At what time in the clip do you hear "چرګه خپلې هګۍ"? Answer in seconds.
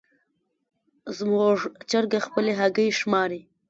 1.89-2.89